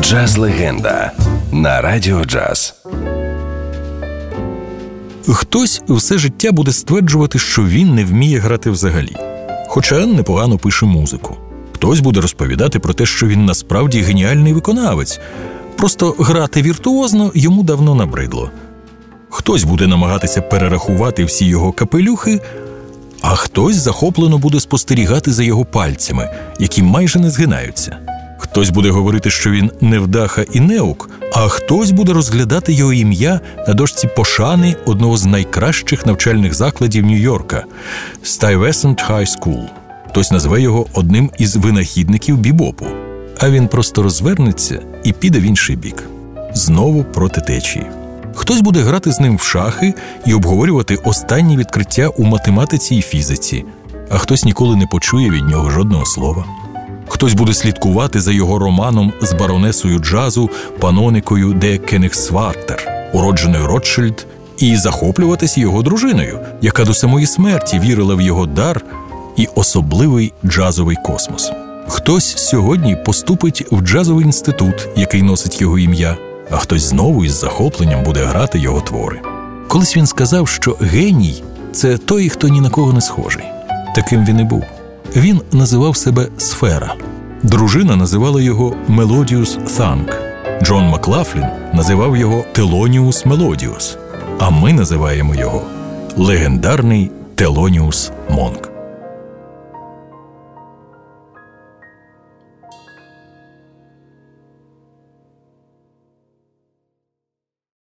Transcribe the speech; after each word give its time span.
Джаз 0.00 0.36
легенда 0.36 1.12
на 1.52 1.80
радіо 1.80 2.24
джаз. 2.24 2.74
Хтось 5.28 5.82
все 5.88 6.18
життя 6.18 6.52
буде 6.52 6.72
стверджувати, 6.72 7.38
що 7.38 7.64
він 7.64 7.94
не 7.94 8.04
вміє 8.04 8.38
грати 8.38 8.70
взагалі, 8.70 9.16
хоча 9.68 10.06
непогано 10.06 10.58
пише 10.58 10.86
музику. 10.86 11.36
Хтось 11.74 12.00
буде 12.00 12.20
розповідати 12.20 12.78
про 12.78 12.94
те, 12.94 13.06
що 13.06 13.26
він 13.26 13.44
насправді 13.44 14.00
геніальний 14.00 14.52
виконавець, 14.52 15.20
просто 15.76 16.14
грати 16.18 16.62
віртуозно 16.62 17.32
йому 17.34 17.62
давно 17.62 17.94
набридло. 17.94 18.50
Хтось 19.30 19.64
буде 19.64 19.86
намагатися 19.86 20.42
перерахувати 20.42 21.24
всі 21.24 21.46
його 21.46 21.72
капелюхи, 21.72 22.40
а 23.20 23.34
хтось 23.34 23.76
захоплено 23.76 24.38
буде 24.38 24.60
спостерігати 24.60 25.32
за 25.32 25.44
його 25.44 25.64
пальцями, 25.64 26.30
які 26.60 26.82
майже 26.82 27.18
не 27.18 27.30
згинаються. 27.30 28.15
Хтось 28.56 28.70
буде 28.70 28.90
говорити, 28.90 29.30
що 29.30 29.50
він 29.50 29.70
невдаха 29.80 30.44
і 30.52 30.60
неук, 30.60 31.10
а 31.32 31.48
хтось 31.48 31.90
буде 31.90 32.12
розглядати 32.12 32.72
його 32.72 32.92
ім'я 32.92 33.40
на 33.68 33.74
дошці 33.74 34.08
пошани 34.16 34.76
одного 34.86 35.16
з 35.16 35.24
найкращих 35.24 36.06
навчальних 36.06 36.54
закладів 36.54 37.06
Нью-Йорка 37.06 37.62
Stuyvesant 38.24 39.10
High 39.10 39.38
School. 39.38 39.62
Хтось 40.10 40.30
назве 40.30 40.60
його 40.60 40.86
одним 40.92 41.30
із 41.38 41.56
винахідників 41.56 42.38
бібопу, 42.38 42.86
а 43.38 43.50
він 43.50 43.68
просто 43.68 44.02
розвернеться 44.02 44.80
і 45.04 45.12
піде 45.12 45.38
в 45.38 45.42
інший 45.42 45.76
бік. 45.76 46.04
Знову 46.54 47.04
проти 47.04 47.40
течії. 47.40 47.86
Хтось 48.34 48.60
буде 48.60 48.80
грати 48.80 49.12
з 49.12 49.20
ним 49.20 49.36
в 49.36 49.42
шахи 49.42 49.94
і 50.26 50.34
обговорювати 50.34 50.96
останні 50.96 51.56
відкриття 51.56 52.08
у 52.08 52.24
математиці 52.24 52.94
і 52.96 53.02
фізиці, 53.02 53.64
а 54.10 54.18
хтось 54.18 54.44
ніколи 54.44 54.76
не 54.76 54.86
почує 54.86 55.30
від 55.30 55.44
нього 55.44 55.70
жодного 55.70 56.06
слова. 56.06 56.44
Хтось 57.08 57.34
буде 57.34 57.54
слідкувати 57.54 58.20
за 58.20 58.32
його 58.32 58.58
романом 58.58 59.12
з 59.20 59.32
баронесою 59.32 59.98
джазу 59.98 60.50
паноникою 60.80 61.52
де 61.52 61.78
Кенігсвартер, 61.78 62.88
уродженою 63.12 63.66
Ротшильд, 63.66 64.26
і 64.58 64.76
захоплюватись 64.76 65.58
його 65.58 65.82
дружиною, 65.82 66.38
яка 66.62 66.84
до 66.84 66.94
самої 66.94 67.26
смерті 67.26 67.78
вірила 67.78 68.14
в 68.14 68.20
його 68.20 68.46
дар 68.46 68.80
і 69.36 69.48
особливий 69.54 70.32
джазовий 70.44 70.96
космос. 71.04 71.52
Хтось 71.88 72.36
сьогодні 72.36 72.96
поступить 72.96 73.66
в 73.70 73.80
джазовий 73.80 74.24
інститут, 74.24 74.88
який 74.96 75.22
носить 75.22 75.60
його 75.60 75.78
ім'я, 75.78 76.16
а 76.50 76.56
хтось 76.56 76.82
знову 76.82 77.24
із 77.24 77.32
захопленням 77.32 78.04
буде 78.04 78.24
грати 78.24 78.58
його 78.58 78.80
твори. 78.80 79.20
Колись 79.68 79.96
він 79.96 80.06
сказав, 80.06 80.48
що 80.48 80.76
геній 80.80 81.42
це 81.72 81.98
той, 81.98 82.28
хто 82.28 82.48
ні 82.48 82.60
на 82.60 82.70
кого 82.70 82.92
не 82.92 83.00
схожий. 83.00 83.44
Таким 83.94 84.24
він 84.24 84.40
і 84.40 84.44
був. 84.44 84.64
Він 85.16 85.40
називав 85.52 85.96
себе 85.96 86.28
Сфера. 86.38 86.94
Дружина 87.42 87.96
називала 87.96 88.42
його 88.42 88.76
Мелодіус 88.88 89.58
Санк. 89.66 90.22
Джон 90.62 90.84
Маклафлін 90.84 91.44
називав 91.74 92.16
його 92.16 92.44
Телоніус 92.52 93.26
Мелодіус. 93.26 93.98
А 94.38 94.50
ми 94.50 94.72
називаємо 94.72 95.34
його 95.34 95.62
легендарний 96.16 97.10
Телоніус 97.34 98.12
Монк. 98.30 98.75